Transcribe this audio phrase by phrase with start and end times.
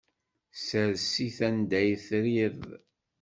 [0.53, 2.61] Ssers-it anda ay trid.